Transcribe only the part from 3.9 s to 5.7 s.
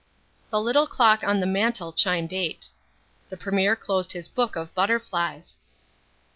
his book of butterflies.